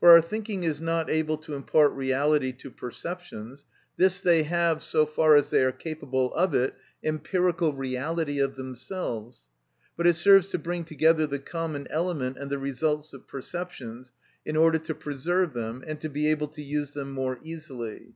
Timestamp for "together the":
10.84-11.38